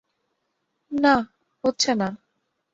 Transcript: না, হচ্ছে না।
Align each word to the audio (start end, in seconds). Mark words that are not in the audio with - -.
না, 0.91 1.15
হচ্ছে 1.63 1.91
না। 1.95 2.07